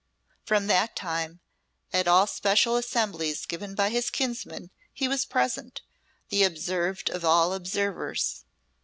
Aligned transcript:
From 0.43 0.65
that 0.65 0.95
time, 0.95 1.41
at 1.93 2.07
all 2.07 2.25
special 2.25 2.75
assemblies 2.75 3.45
given 3.45 3.75
by 3.75 3.89
his 3.91 4.09
kinsman 4.09 4.71
he 4.91 5.07
was 5.07 5.25
present, 5.25 5.83
the 6.29 6.41
observed 6.41 7.11
of 7.11 7.23
all 7.23 7.53
observers. 7.53 8.43